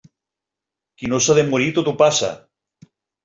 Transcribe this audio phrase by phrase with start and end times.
[1.01, 2.31] Qui no s'ha de morir, tot ho passa.